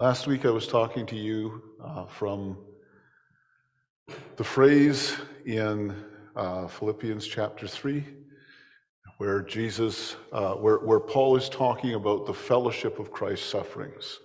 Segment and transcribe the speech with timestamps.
[0.00, 2.56] Last week I was talking to you uh, from
[4.36, 5.94] the phrase in
[6.34, 8.06] uh, Philippians chapter 3,
[9.18, 14.20] where Jesus, uh, where, where Paul is talking about the fellowship of Christ's sufferings.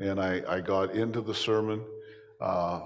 [0.00, 1.84] And I, I got into the sermon,
[2.40, 2.80] uh,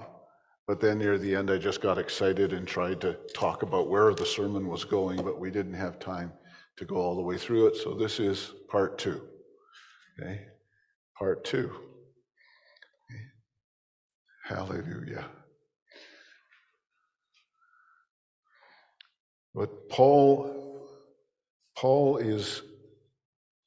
[0.67, 4.13] but then near the end I just got excited and tried to talk about where
[4.13, 6.31] the sermon was going, but we didn't have time
[6.75, 7.77] to go all the way through it.
[7.77, 9.23] So this is part two.
[10.21, 10.41] Okay?
[11.17, 11.86] Part two.
[14.47, 15.25] Hallelujah.
[19.53, 20.87] But Paul,
[21.75, 22.61] Paul is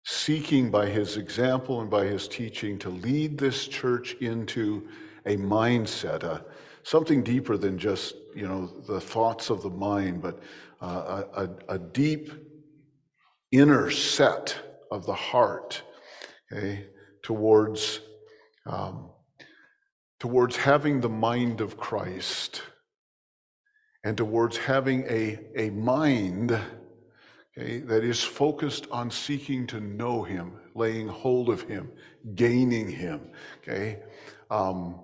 [0.07, 4.89] seeking by his example and by his teaching to lead this church into
[5.27, 6.41] a mindset, uh,
[6.83, 10.41] something deeper than just you know the thoughts of the mind, but
[10.81, 12.33] uh, a, a deep
[13.53, 14.57] inner set
[14.91, 15.83] of the heart,
[16.51, 16.87] okay,
[17.23, 18.01] towards
[18.65, 19.11] um,
[20.21, 22.63] towards having the mind of Christ
[24.05, 26.59] and towards having a, a mind
[27.57, 31.91] okay, that is focused on seeking to know Him, laying hold of Him,
[32.35, 33.31] gaining Him,
[33.63, 33.99] okay,
[34.51, 35.01] um,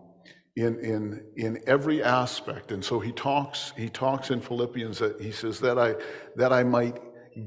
[0.54, 2.72] in, in, in every aspect.
[2.72, 5.96] And so he talks, he talks in Philippians that he says that I,
[6.36, 6.98] that I might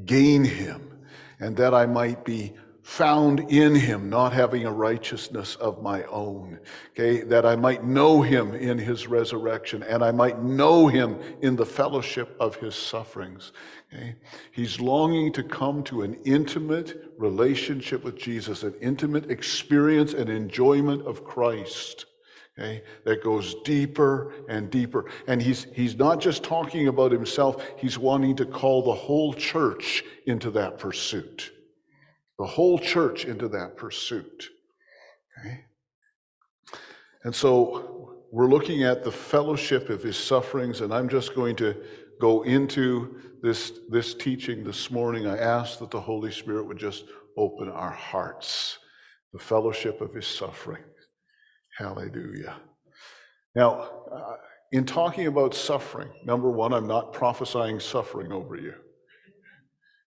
[0.05, 0.99] gain Him
[1.39, 6.59] and that I might be found in him, not having a righteousness of my own.
[6.91, 11.55] Okay, that I might know him in his resurrection and I might know him in
[11.55, 13.51] the fellowship of his sufferings.
[13.93, 14.15] Okay,
[14.51, 21.05] he's longing to come to an intimate relationship with Jesus, an intimate experience and enjoyment
[21.05, 22.05] of Christ.
[22.57, 25.05] Okay, that goes deeper and deeper.
[25.27, 30.03] And he's, he's not just talking about himself, he's wanting to call the whole church
[30.25, 31.51] into that pursuit
[32.39, 34.49] the whole church into that pursuit.
[35.37, 35.65] Okay?
[37.25, 41.75] And so we're looking at the fellowship of his sufferings, and I'm just going to
[42.21, 45.27] go into this, this teaching this morning.
[45.27, 47.05] I ask that the Holy Spirit would just
[47.37, 48.77] open our hearts,
[49.33, 50.83] the fellowship of his suffering.
[51.77, 52.55] Hallelujah.
[53.53, 54.35] Now, uh,
[54.71, 58.75] in talking about suffering, number one, I'm not prophesying suffering over you.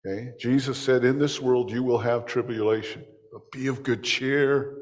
[0.06, 0.32] Okay?
[0.38, 4.76] Jesus said, In this world you will have tribulation, but be of good cheer.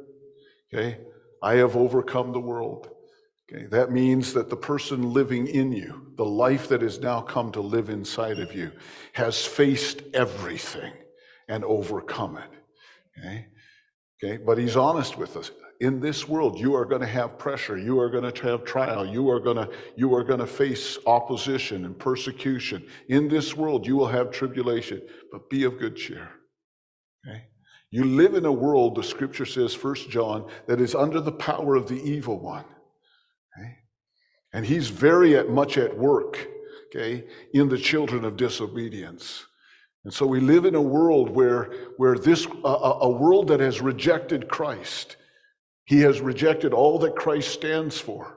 [0.72, 0.98] Okay?
[1.42, 2.90] I have overcome the world.
[3.52, 3.66] Okay?
[3.66, 7.60] That means that the person living in you, the life that has now come to
[7.60, 8.72] live inside of you,
[9.14, 10.92] has faced everything
[11.48, 13.18] and overcome it.
[13.18, 13.46] Okay?
[14.22, 14.42] Okay?
[14.44, 18.00] But he's honest with us in this world you are going to have pressure you
[18.00, 21.84] are going to have trial you are going to you are going to face opposition
[21.84, 22.84] and persecution.
[23.08, 26.28] In this world you will have tribulation but be of good cheer
[27.26, 27.44] okay?
[27.90, 31.76] You live in a world the scripture says first john that is under the power
[31.76, 32.64] of the evil one
[33.56, 33.76] okay?
[34.52, 36.48] And he's very at, much at work
[36.88, 39.44] okay in the children of disobedience.
[40.04, 41.64] And so we live in a world where,
[41.98, 45.17] where this, a, a world that has rejected Christ,
[45.88, 48.36] he has rejected all that Christ stands for.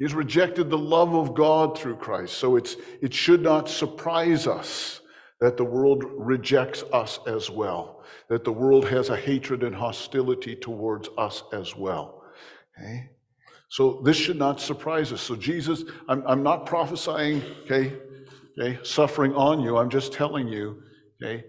[0.00, 2.34] He's rejected the love of God through Christ.
[2.38, 5.00] So it's, it should not surprise us
[5.40, 10.56] that the world rejects us as well, that the world has a hatred and hostility
[10.56, 12.24] towards us as well.
[12.76, 13.10] Okay?
[13.68, 15.20] So this should not surprise us.
[15.20, 17.96] So Jesus, I'm, I'm not prophesying, okay,
[18.58, 19.76] okay, suffering on you.
[19.76, 20.82] I'm just telling you,
[21.22, 21.44] okay,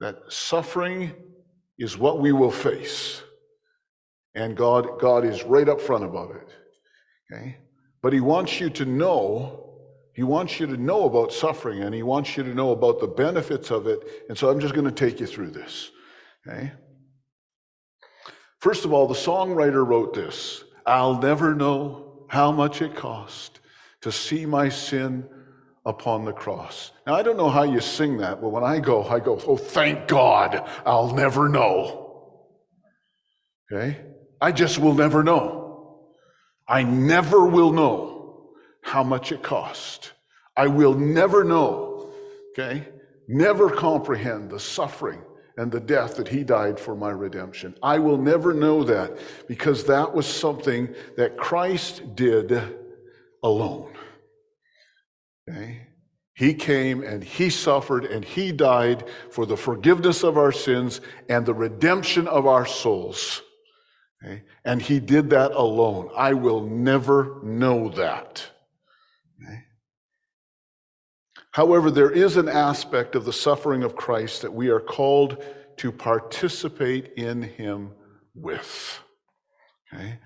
[0.00, 1.12] that suffering
[1.78, 3.22] is what we will face.
[4.34, 6.48] And God, God is right up front about it.
[7.32, 7.58] Okay?
[8.02, 9.78] But He wants you to know,
[10.14, 13.06] He wants you to know about suffering and He wants you to know about the
[13.06, 14.00] benefits of it.
[14.28, 15.90] And so I'm just going to take you through this.
[16.46, 16.72] Okay?
[18.60, 23.60] First of all, the songwriter wrote this I'll never know how much it cost
[24.02, 25.28] to see my sin
[25.86, 26.90] upon the cross.
[27.06, 29.56] Now, I don't know how you sing that, but when I go, I go, oh,
[29.56, 32.48] thank God, I'll never know.
[33.70, 34.00] Okay?
[34.44, 36.00] I just will never know.
[36.68, 38.50] I never will know
[38.82, 40.12] how much it cost.
[40.54, 42.10] I will never know,
[42.50, 42.86] okay?
[43.26, 45.22] Never comprehend the suffering
[45.56, 47.74] and the death that he died for my redemption.
[47.82, 49.16] I will never know that
[49.48, 52.76] because that was something that Christ did
[53.42, 53.94] alone.
[55.48, 55.86] Okay?
[56.34, 61.00] He came and he suffered and he died for the forgiveness of our sins
[61.30, 63.40] and the redemption of our souls.
[64.24, 64.42] Okay?
[64.64, 66.10] And he did that alone.
[66.16, 68.46] I will never know that.
[69.42, 69.60] Okay?
[71.52, 75.44] However, there is an aspect of the suffering of Christ that we are called
[75.78, 77.90] to participate in him
[78.34, 79.00] with.
[79.92, 80.18] Okay?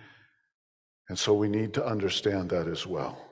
[1.08, 3.24] And so we need to understand that as well.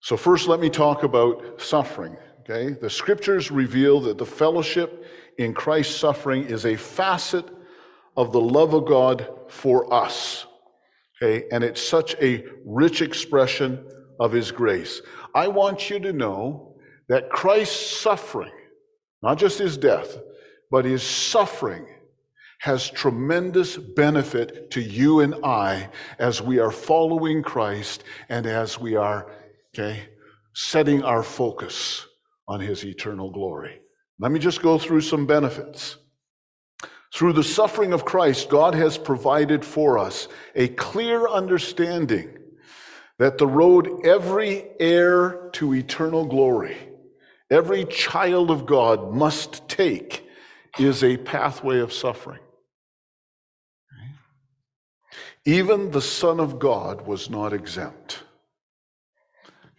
[0.00, 2.16] So, first, let me talk about suffering.
[2.40, 2.72] Okay?
[2.72, 5.04] The scriptures reveal that the fellowship
[5.38, 7.46] in Christ's suffering is a facet
[8.18, 10.44] of the love of God for us.
[11.22, 11.46] Okay?
[11.52, 13.86] And it's such a rich expression
[14.18, 15.00] of his grace.
[15.36, 16.74] I want you to know
[17.08, 18.52] that Christ's suffering,
[19.22, 20.18] not just his death,
[20.68, 21.86] but his suffering
[22.58, 25.88] has tremendous benefit to you and I
[26.18, 29.30] as we are following Christ and as we are,
[29.72, 30.08] okay,
[30.54, 32.04] setting our focus
[32.48, 33.80] on his eternal glory.
[34.18, 35.98] Let me just go through some benefits.
[37.18, 42.38] Through the suffering of Christ, God has provided for us a clear understanding
[43.18, 46.76] that the road every heir to eternal glory,
[47.50, 50.28] every child of God must take
[50.78, 52.38] is a pathway of suffering.
[55.44, 58.22] Even the Son of God was not exempt.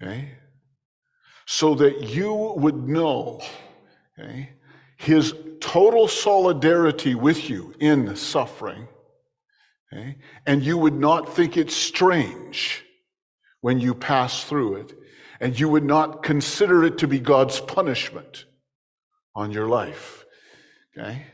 [0.01, 0.31] Okay?
[1.45, 3.39] So that you would know
[4.19, 4.50] okay,
[4.97, 8.88] his total solidarity with you in suffering,
[9.91, 12.83] okay, and you would not think it strange
[13.61, 14.97] when you pass through it,
[15.39, 18.45] and you would not consider it to be God's punishment
[19.35, 20.25] on your life.
[20.97, 21.25] Okay?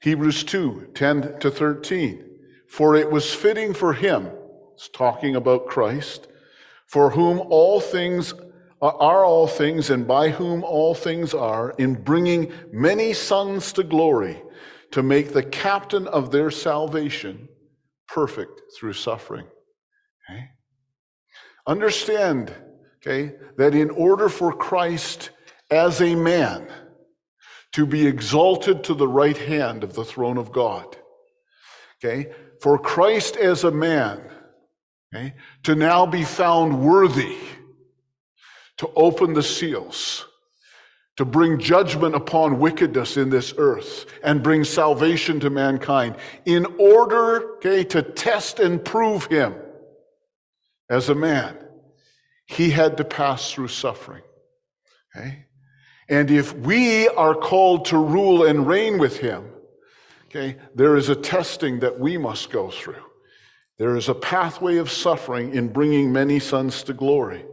[0.00, 2.26] Hebrews 2 10 to 13.
[2.68, 4.30] For it was fitting for him,
[4.74, 6.28] it's talking about Christ,
[6.86, 8.32] for whom all things
[8.80, 14.42] are all things and by whom all things are, in bringing many sons to glory,
[14.92, 17.48] to make the captain of their salvation
[18.08, 19.46] perfect through suffering.
[20.28, 20.44] Okay?
[21.66, 22.54] Understand,
[22.96, 25.30] okay, that in order for Christ
[25.70, 26.66] as a man
[27.72, 30.96] to be exalted to the right hand of the throne of God,
[32.02, 34.22] okay, for Christ as a man
[35.14, 35.34] okay,
[35.64, 37.36] to now be found worthy
[38.80, 40.24] to open the seals,
[41.18, 46.16] to bring judgment upon wickedness in this earth and bring salvation to mankind
[46.46, 49.54] in order okay, to test and prove him
[50.88, 51.58] as a man,
[52.46, 54.22] he had to pass through suffering.
[55.14, 55.44] Okay?
[56.08, 59.44] And if we are called to rule and reign with him,
[60.28, 63.04] okay, there is a testing that we must go through.
[63.76, 67.44] There is a pathway of suffering in bringing many sons to glory.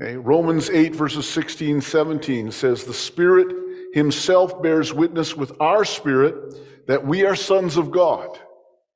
[0.00, 0.16] Okay?
[0.16, 3.54] Romans 8, verses 16, 17 says, The Spirit
[3.92, 8.38] Himself bears witness with our spirit that we are sons of God.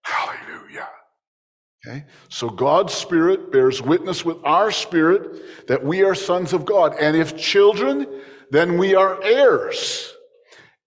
[0.02, 0.88] Hallelujah.
[1.86, 2.04] Okay?
[2.28, 6.94] So God's Spirit bears witness with our spirit that we are sons of God.
[7.00, 8.06] And if children,
[8.50, 10.12] then we are heirs.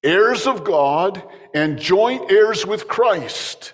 [0.03, 1.23] Heirs of God
[1.53, 3.73] and joint heirs with Christ,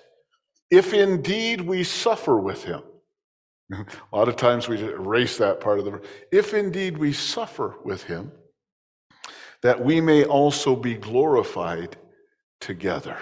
[0.70, 2.82] if indeed we suffer with him.
[4.12, 6.00] A lot of times we erase that part of the
[6.32, 8.32] if indeed we suffer with him,
[9.62, 11.96] that we may also be glorified
[12.60, 13.18] together.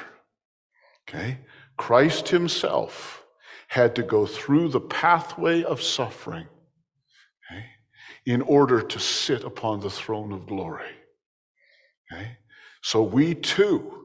[1.09, 1.39] Okay?
[1.77, 3.25] Christ himself
[3.69, 6.47] had to go through the pathway of suffering
[7.51, 7.65] okay,
[8.25, 10.91] in order to sit upon the throne of glory.
[12.13, 12.39] Okay?
[12.83, 14.05] So we too,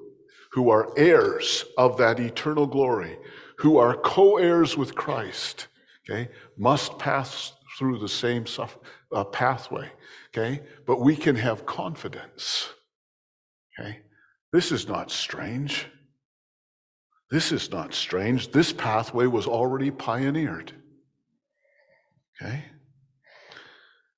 [0.54, 3.18] who are heirs of that eternal glory,
[3.60, 5.68] who are co heirs with Christ,
[6.10, 8.80] okay, must pass through the same suffer,
[9.12, 9.90] uh, pathway.
[10.30, 10.62] Okay?
[10.86, 12.70] But we can have confidence.
[13.80, 14.00] Okay?
[14.52, 15.88] This is not strange.
[17.30, 18.52] This is not strange.
[18.52, 20.74] This pathway was already pioneered.
[22.42, 22.66] Okay?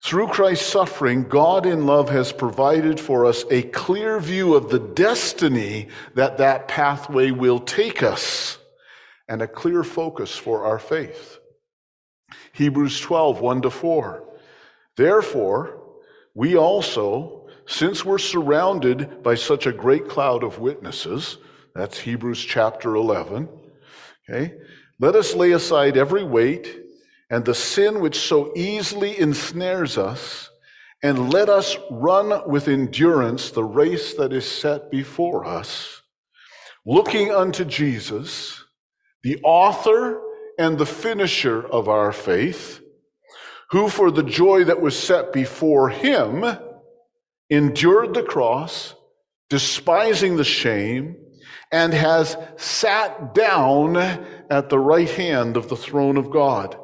[0.03, 4.79] Through Christ's suffering, God in love has provided for us a clear view of the
[4.79, 8.57] destiny that that pathway will take us
[9.29, 11.39] and a clear focus for our faith.
[12.53, 14.23] Hebrews 12, 1 to 4.
[14.95, 15.81] Therefore,
[16.35, 21.37] we also, since we're surrounded by such a great cloud of witnesses,
[21.75, 23.49] that's Hebrews chapter 11.
[24.29, 24.53] Okay?
[24.99, 26.83] Let us lay aside every weight
[27.29, 30.51] and the sin which so easily ensnares us,
[31.01, 36.03] and let us run with endurance the race that is set before us,
[36.85, 38.63] looking unto Jesus,
[39.23, 40.21] the author
[40.57, 42.81] and the finisher of our faith,
[43.71, 46.45] who for the joy that was set before him
[47.49, 48.95] endured the cross,
[49.49, 51.15] despising the shame
[51.71, 56.77] and has sat down at the right hand of the throne of God.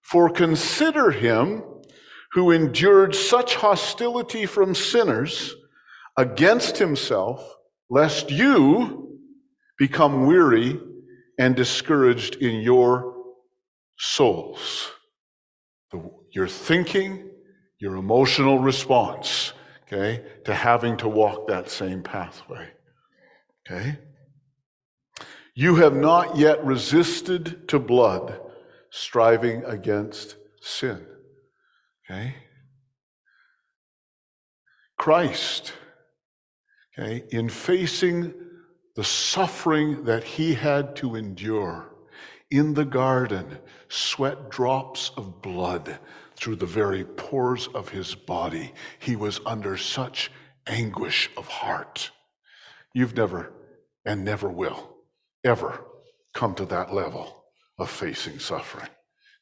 [0.00, 1.64] For consider him
[2.32, 5.54] who endured such hostility from sinners
[6.16, 7.56] against himself,
[7.90, 9.18] lest you
[9.76, 10.80] become weary
[11.42, 13.16] and discouraged in your
[13.98, 14.92] souls.
[16.30, 17.30] Your thinking,
[17.80, 22.68] your emotional response, okay, to having to walk that same pathway.
[23.66, 23.98] Okay?
[25.56, 28.40] You have not yet resisted to blood,
[28.90, 31.04] striving against sin.
[32.08, 32.36] Okay?
[34.96, 35.72] Christ,
[36.96, 38.32] okay, in facing
[38.94, 41.92] the suffering that he had to endure
[42.50, 43.58] in the garden,
[43.88, 45.98] sweat drops of blood
[46.36, 48.72] through the very pores of his body.
[48.98, 50.30] He was under such
[50.66, 52.10] anguish of heart.
[52.94, 53.52] You've never
[54.04, 54.96] and never will
[55.44, 55.84] ever
[56.34, 57.44] come to that level
[57.78, 58.88] of facing suffering.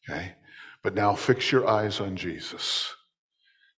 [0.09, 0.35] Okay?
[0.83, 2.95] But now fix your eyes on Jesus.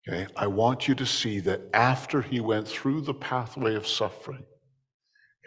[0.06, 0.26] Okay?
[0.36, 4.44] I want you to see that after he went through the pathway of suffering,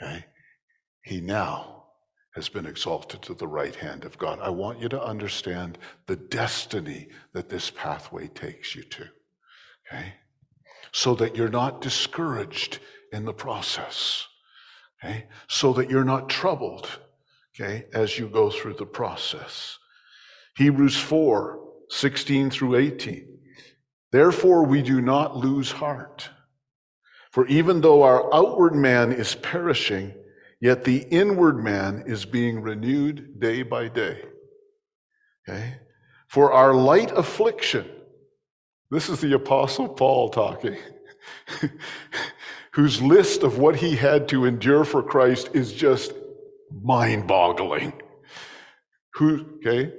[0.02, 0.26] okay,
[1.04, 1.76] he now
[2.36, 4.40] has been exalted to the right hand of God.
[4.42, 9.08] I want you to understand the destiny that this pathway takes you to.
[9.88, 10.14] Okay?
[10.92, 12.80] So that you're not discouraged
[13.14, 14.28] in the process.
[15.02, 15.28] Okay?
[15.48, 16.90] So that you're not troubled,
[17.56, 19.78] okay, as you go through the process.
[20.58, 21.60] Hebrews 4,
[21.90, 23.28] 16 through 18.
[24.12, 26.30] Therefore, we do not lose heart.
[27.36, 30.14] For even though our outward man is perishing,
[30.62, 34.22] yet the inward man is being renewed day by day.
[35.44, 35.74] Okay?
[36.30, 37.92] For our light affliction,
[38.90, 40.78] this is the Apostle Paul talking,
[42.72, 46.14] whose list of what he had to endure for Christ is just
[46.72, 48.02] mind boggling.
[49.16, 49.92] Who, okay?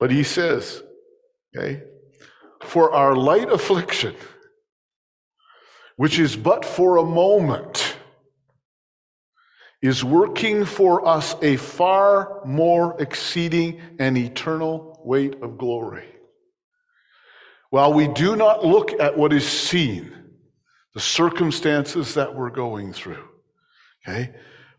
[0.00, 0.82] But he says,
[1.56, 1.84] okay,
[2.64, 4.16] for our light affliction,
[5.96, 7.96] which is but for a moment,
[9.82, 16.06] is working for us a far more exceeding and eternal weight of glory.
[17.70, 20.12] While we do not look at what is seen,
[20.94, 23.24] the circumstances that we're going through,
[24.06, 24.34] okay,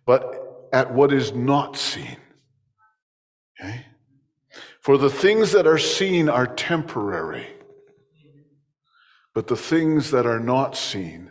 [0.06, 2.18] but at what is not seen,
[3.60, 3.86] okay?
[4.82, 7.48] For the things that are seen are temporary,
[9.38, 11.30] but the things that are not seen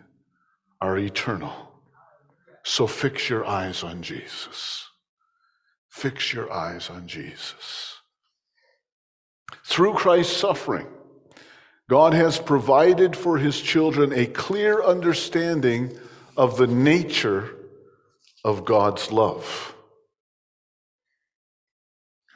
[0.80, 1.72] are eternal.
[2.62, 4.86] So fix your eyes on Jesus.
[5.88, 7.96] Fix your eyes on Jesus.
[9.64, 10.86] Through Christ's suffering,
[11.90, 15.98] God has provided for his children a clear understanding
[16.36, 17.56] of the nature
[18.44, 19.74] of God's love.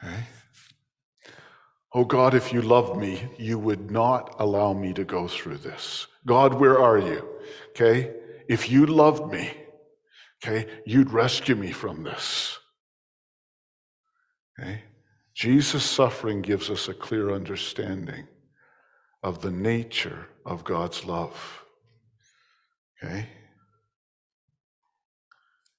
[0.03, 0.25] Okay?
[1.93, 6.07] Oh God, if you loved me, you would not allow me to go through this.
[6.25, 7.27] God, where are you?
[7.69, 8.13] Okay?
[8.47, 9.51] If you loved me,
[10.43, 12.57] okay, you'd rescue me from this.
[14.57, 14.83] Okay?
[15.33, 18.27] Jesus' suffering gives us a clear understanding
[19.21, 21.63] of the nature of God's love.
[23.03, 23.27] Okay?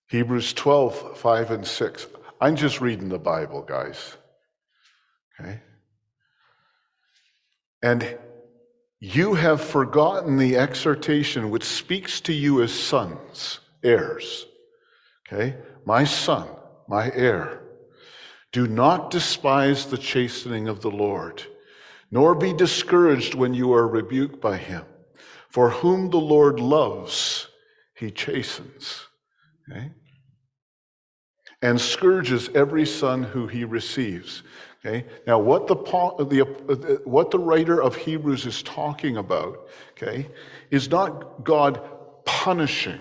[0.09, 2.07] Hebrews 12, 5 and 6.
[2.39, 4.17] I'm just reading the Bible, guys.
[5.41, 5.61] Okay?
[7.83, 8.19] And
[9.01, 14.47] you have forgotten the exhortation which speaks to you as sons, heirs.
[15.27, 15.57] Okay?
[15.85, 16.49] My son,
[16.89, 17.63] my heir.
[18.53, 21.43] Do not despise the chastening of the Lord,
[22.11, 24.85] nor be discouraged when you are rebuked by him.
[25.49, 27.49] For whom the Lord loves,
[27.97, 29.07] he chastens.
[29.71, 29.91] Okay?
[31.61, 34.43] And scourges every son who he receives.
[34.85, 35.07] Okay?
[35.27, 39.69] Now, what the, uh, the, uh, uh, what the writer of Hebrews is talking about,
[39.93, 40.29] okay,
[40.71, 41.81] is not God
[42.25, 43.01] punishing,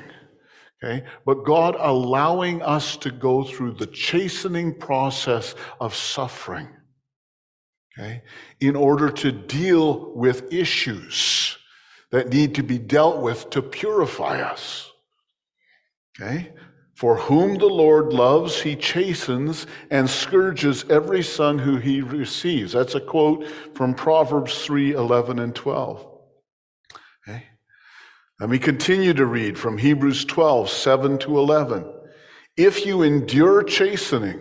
[0.83, 6.67] okay, but God allowing us to go through the chastening process of suffering,
[7.97, 8.21] okay,
[8.59, 11.57] in order to deal with issues
[12.11, 14.91] that need to be dealt with to purify us.
[16.19, 16.51] Okay?
[17.01, 22.73] For whom the Lord loves, he chastens and scourges every son who he receives.
[22.73, 26.07] That's a quote from Proverbs 3 11 and 12.
[27.27, 27.45] Okay.
[28.39, 31.91] Let me continue to read from Hebrews 12 7 to 11.
[32.55, 34.39] If you endure chastening,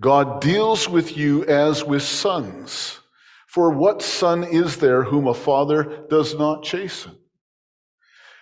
[0.00, 2.98] God deals with you as with sons.
[3.46, 7.12] For what son is there whom a father does not chasten?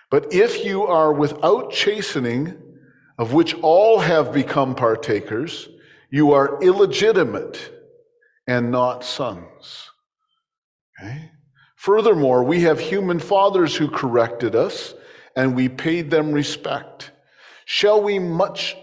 [0.09, 2.57] But if you are without chastening,
[3.21, 5.69] of which all have become partakers,
[6.09, 7.71] you are illegitimate
[8.47, 9.91] and not sons.
[10.99, 11.29] Okay?
[11.75, 14.95] Furthermore, we have human fathers who corrected us,
[15.35, 17.11] and we paid them respect.
[17.65, 18.75] Shall we much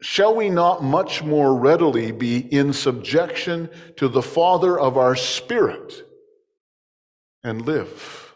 [0.00, 6.02] shall we not much more readily be in subjection to the Father of our spirit
[7.44, 8.27] and live?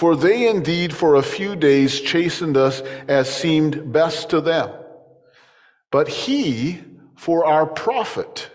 [0.00, 4.70] For they indeed for a few days chastened us as seemed best to them,
[5.92, 6.80] but he
[7.18, 8.50] for our profit,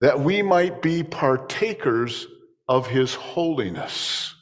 [0.00, 2.26] that we might be partakers
[2.66, 4.34] of his holiness.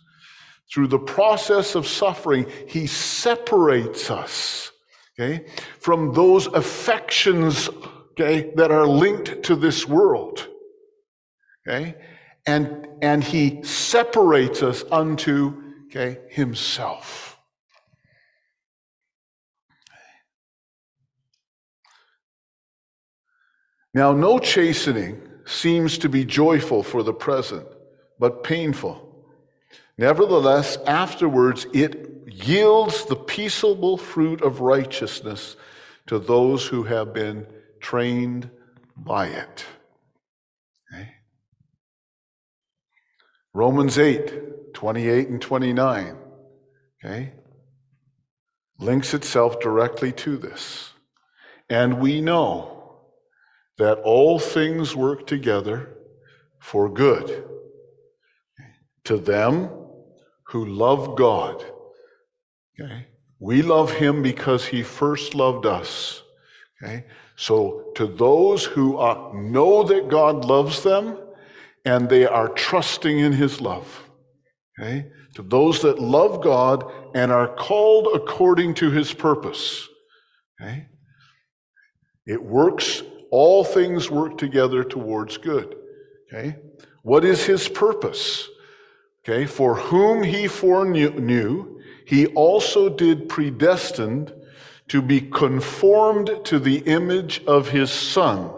[0.72, 4.70] Through the process of suffering, he separates us
[5.18, 5.44] okay,
[5.80, 7.68] from those affections
[8.12, 10.46] okay, that are linked to this world.
[11.66, 11.96] Okay?
[12.46, 17.38] And, and he separates us unto okay, himself.
[23.92, 27.66] Now, no chastening seems to be joyful for the present,
[28.20, 29.06] but painful.
[29.98, 35.56] Nevertheless, afterwards it yields the peaceable fruit of righteousness
[36.06, 37.46] to those who have been
[37.80, 38.48] trained
[38.96, 39.64] by it.
[40.92, 41.08] Okay?
[43.52, 46.16] Romans 8, 28 and 29,
[47.04, 47.32] okay,
[48.78, 50.90] links itself directly to this.
[51.68, 53.00] And we know
[53.78, 55.96] that all things work together
[56.58, 57.44] for good
[59.04, 59.70] to them
[60.44, 61.64] who love God.
[62.78, 63.06] Okay?
[63.38, 66.22] We love him because he first loved us.
[66.82, 67.06] Okay?
[67.36, 68.92] So to those who
[69.34, 71.18] know that God loves them
[71.84, 74.10] and they are trusting in his love.
[74.78, 75.10] Okay?
[75.34, 79.88] To those that love God and are called according to his purpose.
[80.60, 80.86] Okay?
[82.26, 85.76] It works, all things work together towards good.
[86.32, 86.56] Okay?
[87.02, 88.48] What is his purpose?
[89.24, 94.32] Okay, for whom he foreknew, he also did predestined
[94.88, 98.50] to be conformed to the image of his son,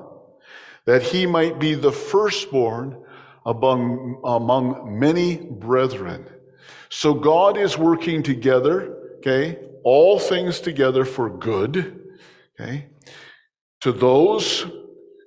[0.87, 2.97] that he might be the firstborn
[3.47, 6.27] among, among many brethren.
[6.89, 12.17] So God is working together, okay, all things together for good,
[12.61, 12.87] okay,
[13.81, 14.67] to those,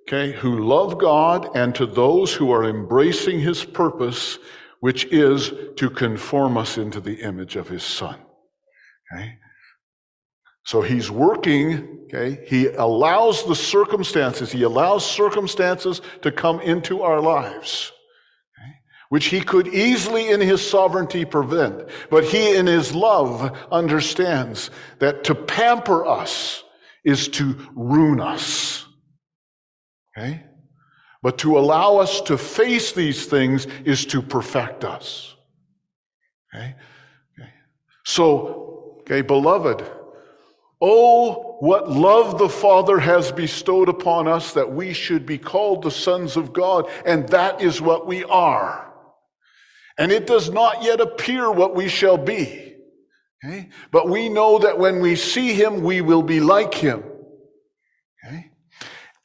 [0.07, 4.39] okay, who love God and to those who are embracing his purpose
[4.85, 8.19] which is to conform us into the image of his son.
[9.11, 9.39] Okay?
[10.63, 12.43] So he's working, okay?
[12.45, 17.91] He allows the circumstances, he allows circumstances to come into our lives?
[19.09, 21.89] Which he could easily in his sovereignty prevent.
[22.09, 26.63] But he in his love understands that to pamper us
[27.03, 28.85] is to ruin us.
[30.17, 30.43] Okay?
[31.21, 35.35] But to allow us to face these things is to perfect us.
[36.53, 36.75] Okay?
[37.39, 37.49] okay.
[38.05, 39.83] So, okay, beloved,
[40.81, 45.91] oh, what love the Father has bestowed upon us that we should be called the
[45.91, 48.84] sons of God, and that is what we are.
[49.97, 52.75] And it does not yet appear what we shall be.
[53.43, 53.69] Okay?
[53.91, 57.03] But we know that when we see him, we will be like him.
[58.25, 58.51] Okay?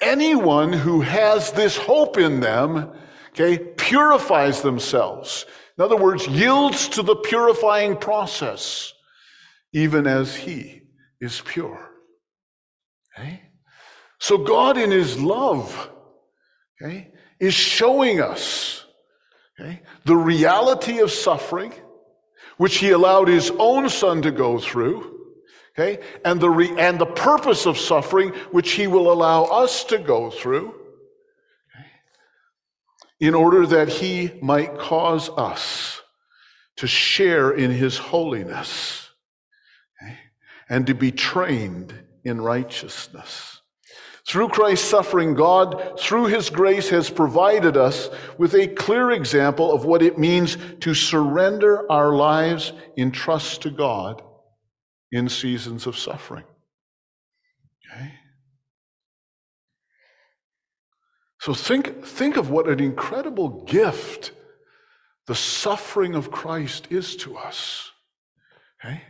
[0.00, 2.90] anyone who has this hope in them,
[3.30, 5.46] okay, purifies themselves.
[5.78, 8.92] In other words, yields to the purifying process,
[9.72, 10.82] even as he
[11.20, 11.90] is pure.
[13.18, 13.42] Okay?
[14.18, 15.90] So God in his love,
[16.82, 18.84] okay, is showing us
[19.60, 21.72] okay, the reality of suffering,
[22.56, 25.20] which he allowed his own son to go through
[25.80, 26.02] Okay?
[26.24, 30.30] And the, re- and the purpose of suffering, which he will allow us to go
[30.30, 31.86] through, okay?
[33.20, 36.00] in order that he might cause us
[36.76, 39.08] to share in his holiness
[40.02, 40.18] okay?
[40.68, 41.94] and to be trained
[42.24, 43.59] in righteousness.
[44.30, 49.84] Through Christ's suffering, God, through His grace, has provided us with a clear example of
[49.84, 54.22] what it means to surrender our lives in trust to God
[55.10, 56.44] in seasons of suffering.
[57.92, 58.12] Okay?
[61.40, 64.30] So think, think of what an incredible gift
[65.26, 67.90] the suffering of Christ is to us.
[68.80, 69.02] Okay?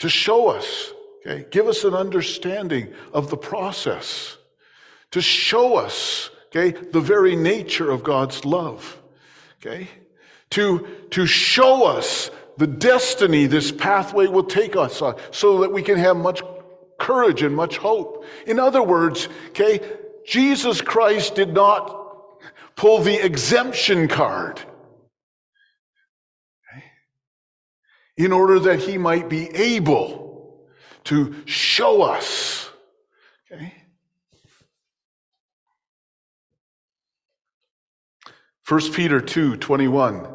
[0.00, 0.92] To show us,
[1.26, 4.36] okay, give us an understanding of the process,
[5.10, 9.00] to show us, okay, the very nature of God's love.
[9.60, 9.88] Okay?
[10.50, 15.82] To, to show us the destiny this pathway will take us on so that we
[15.82, 16.42] can have much
[16.98, 18.24] courage and much hope.
[18.46, 19.80] In other words, okay,
[20.26, 22.04] Jesus Christ did not
[22.74, 24.58] pull the exemption card
[26.70, 26.84] okay,
[28.16, 30.25] in order that he might be able
[31.06, 32.70] to show us.
[33.50, 33.72] Okay?
[38.68, 40.26] 1 Peter 2 21.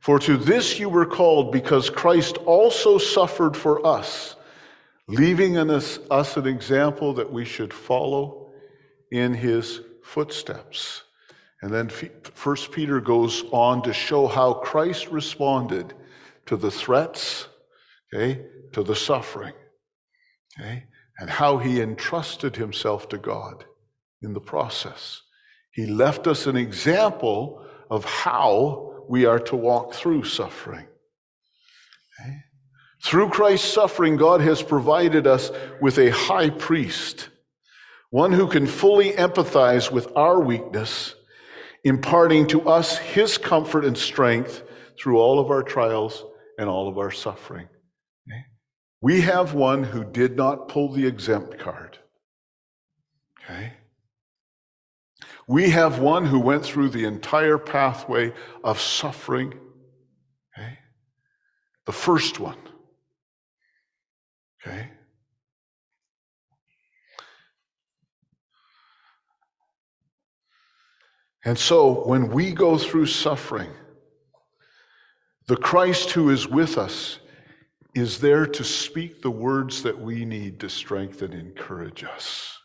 [0.00, 4.34] For to this you were called, because Christ also suffered for us,
[5.06, 8.52] leaving in us, us an example that we should follow
[9.12, 11.04] in his footsteps.
[11.60, 15.94] And then First Peter goes on to show how Christ responded
[16.46, 17.46] to the threats,
[18.12, 19.52] okay, to the suffering,
[20.58, 20.84] okay,
[21.18, 23.64] and how he entrusted himself to God
[24.22, 25.22] in the process.
[25.72, 30.86] He left us an example of how we are to walk through suffering.
[32.20, 32.36] Okay?
[33.04, 37.30] Through Christ's suffering, God has provided us with a high priest,
[38.10, 41.14] one who can fully empathize with our weakness,
[41.84, 44.62] imparting to us his comfort and strength
[44.98, 46.24] through all of our trials
[46.58, 47.68] and all of our suffering.
[49.02, 51.98] We have one who did not pull the exempt card.
[53.44, 53.72] Okay?
[55.48, 59.54] We have one who went through the entire pathway of suffering.
[60.56, 60.78] Okay?
[61.84, 62.58] The first one.
[64.64, 64.88] Okay?
[71.44, 73.72] And so when we go through suffering,
[75.48, 77.18] the Christ who is with us
[77.94, 82.58] is there to speak the words that we need to strengthen and encourage us.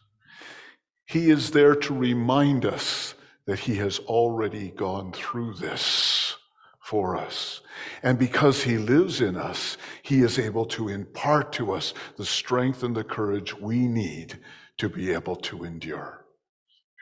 [1.05, 3.13] He is there to remind us
[3.45, 6.35] that He has already gone through this
[6.81, 7.61] for us.
[8.03, 12.83] And because He lives in us, He is able to impart to us the strength
[12.83, 14.39] and the courage we need
[14.77, 16.25] to be able to endure.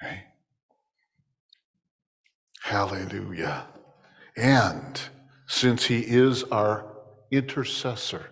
[0.03, 0.23] Okay?
[2.61, 3.67] Hallelujah.
[4.35, 4.99] And
[5.47, 6.94] since He is our
[7.37, 8.27] intercessor,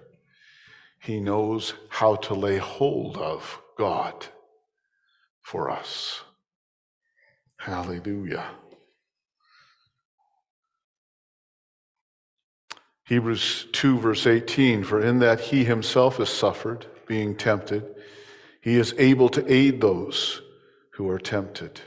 [0.99, 4.27] He knows how to lay hold of God
[5.41, 6.21] for us.
[7.57, 8.45] Hallelujah.
[13.05, 17.83] Hebrews 2, verse 18 For in that he himself has suffered, being tempted,
[18.61, 20.41] he is able to aid those
[20.93, 21.81] who are tempted.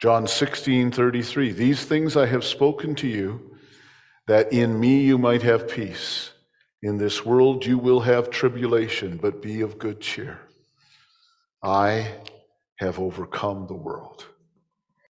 [0.00, 3.49] John 16, 33 These things I have spoken to you,
[4.26, 6.32] that in me you might have peace.
[6.82, 10.40] In this world you will have tribulation, but be of good cheer.
[11.62, 12.14] I
[12.78, 14.26] have overcome the world.